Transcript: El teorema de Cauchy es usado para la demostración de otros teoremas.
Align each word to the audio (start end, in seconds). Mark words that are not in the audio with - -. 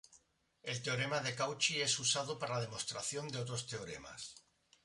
El 0.71 0.79
teorema 0.85 1.19
de 1.19 1.35
Cauchy 1.35 1.79
es 1.79 1.99
usado 1.99 2.39
para 2.39 2.55
la 2.55 2.61
demostración 2.61 3.27
de 3.27 3.37
otros 3.37 3.67
teoremas. 3.67 4.33